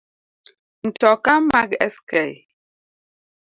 Mtoka 0.83 1.33
mag 1.49 1.69
sk 1.95 2.11